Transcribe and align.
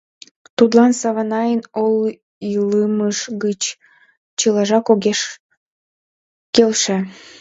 Тудлан 0.57 0.91
Саванайын 0.99 1.61
ойлымыж 1.83 3.17
гыч 3.43 3.61
чылажак 4.39 4.85
огеш 4.93 5.19
келше. 6.55 6.97